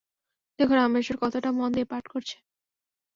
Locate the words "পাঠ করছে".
1.85-2.35